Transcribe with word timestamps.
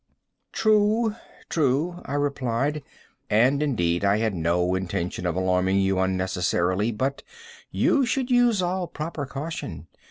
"True—true," 0.51 2.01
I 2.05 2.15
replied; 2.15 2.81
"and, 3.29 3.61
indeed, 3.61 4.03
I 4.03 4.17
had 4.17 4.33
no 4.33 4.73
intention 4.73 5.27
of 5.27 5.35
alarming 5.35 5.77
you 5.77 5.99
unnecessarily—but 5.99 7.21
you 7.69 8.03
should 8.07 8.31
use 8.31 8.63
all 8.63 8.87
proper 8.87 9.27
caution. 9.27 9.85